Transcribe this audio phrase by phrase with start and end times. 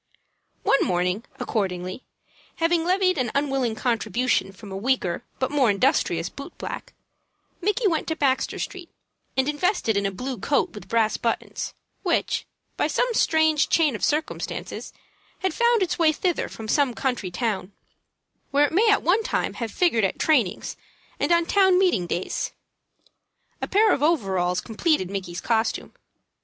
[0.63, 2.03] One morning, accordingly,
[2.55, 6.93] having levied an unwilling contribution from a weaker but more industrious boot black,
[7.61, 8.89] Micky went to Baxter Street,
[9.37, 13.95] and invested it in a blue coat with brass buttons, which, by some strange chain
[13.95, 14.91] of circumstances,
[15.43, 17.71] had found its way thither from some country town,
[18.49, 20.75] where it may at one time have figured at trainings
[21.19, 22.53] and on town meeting days.
[23.61, 25.93] A pair of overalls completed Micky's costume.